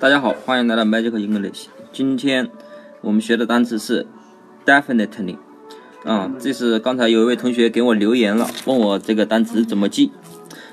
[0.00, 1.66] 大家好，欢迎来到 Magic English。
[1.92, 2.48] 今天
[3.02, 4.06] 我们学的单词是
[4.64, 5.36] definitely
[6.04, 10.10] 啊，这是刚才有一位同学给我留言了，问我这个单词怎么记。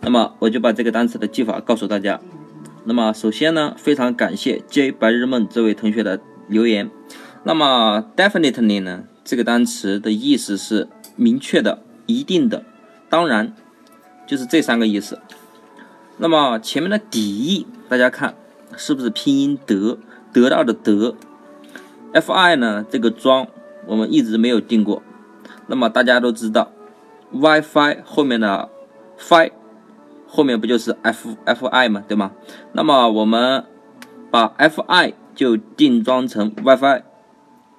[0.00, 2.20] 那么我就把这个单词的记法告诉大家。
[2.82, 6.90] 那么首先呢，非常感谢 J 白日梦这位同学的留言。
[7.44, 12.64] 那么 definitely 呢，这个单词的意思是明确的、一定的、
[13.08, 13.54] 当然，
[14.26, 15.20] 就是这三个意思。
[16.16, 18.34] 那么前面的底义，大家看。
[18.76, 19.98] 是不是拼音得
[20.32, 21.14] 得到的得
[22.14, 22.84] ？fi 呢？
[22.90, 23.46] 这个装
[23.86, 25.02] 我们一直没有定过。
[25.66, 26.70] 那么大家都知道
[27.32, 28.68] ，WiFi 后面的
[29.18, 29.52] fi
[30.26, 32.02] 后面不就是 f fi 吗？
[32.06, 32.32] 对吗？
[32.72, 33.64] 那么我们
[34.30, 37.02] 把 fi 就定装成 WiFi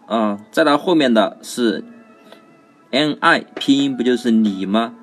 [0.08, 1.84] 啊，再到后面的是
[2.92, 4.96] ni 拼音不就是你吗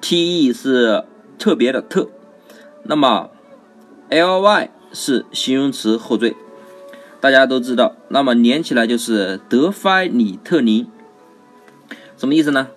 [0.00, 1.04] ？te 是
[1.38, 2.08] 特别的特，
[2.84, 3.30] 那么
[4.08, 4.70] ly。
[4.92, 6.34] 是形容词后缀，
[7.20, 7.94] 大家都知道。
[8.08, 10.86] 那么连起来就是德菲里特林，
[12.16, 12.68] 什么意思呢？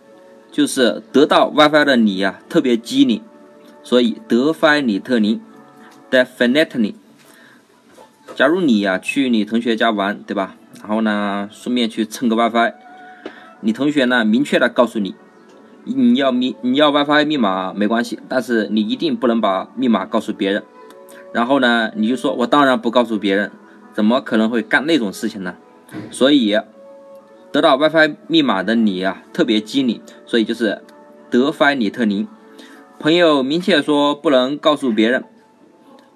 [0.52, 3.22] 就是得到 WiFi 的你呀，特别机灵，
[3.81, 5.42] 所以德菲里特林
[6.11, 6.94] definitely。
[8.36, 10.55] 假如你呀去你同学家玩，对吧？
[10.80, 12.73] 然后呢，顺便去蹭个 WiFi，
[13.61, 15.16] 你同学呢明确的告诉你，
[15.86, 20.64] 你要密你要 WiFi 密码没关系，但是你一定不能把密码告诉别人。
[21.32, 23.52] 然后呢，你就说，我当然不告诉别人，
[23.92, 25.56] 怎么可能会干那种事情呢？
[26.12, 26.60] 所以，
[27.52, 30.82] 得到 WiFi 密码的你啊，特别机灵，所以就是
[31.30, 32.28] 德菲里特林。
[33.00, 35.23] 朋友明确说不能告诉别人，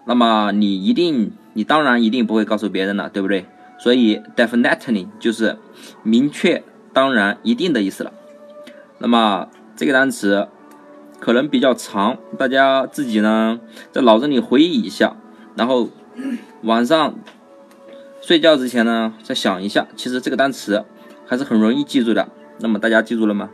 [0.06, 3.46] 那么你一定，你当然一定不会告诉别人了，对不对？
[3.80, 5.58] 所以 definitely 就是
[6.04, 6.64] 明确、
[6.94, 8.14] 当然、一定的意思了。
[9.00, 10.48] 那么这个单词。
[11.20, 13.60] 可能比较长，大家自己呢
[13.92, 15.18] 在脑子里回忆一下，
[15.56, 15.90] 然后
[16.64, 17.16] 晚上
[18.22, 19.88] 睡觉之前呢再想一下。
[19.95, 20.86] 其实这个单词
[21.26, 22.30] 还是很容易记住的。
[22.60, 23.50] 那么大家记住了吗？